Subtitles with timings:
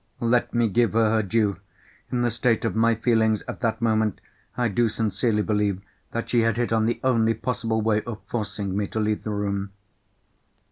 [0.23, 1.57] Let me give her her due.
[2.11, 4.19] In the state of my feelings at that moment,
[4.57, 5.79] I do sincerely believe
[6.11, 9.29] that she had hit on the only possible way of forcing me to leave the
[9.29, 9.73] room.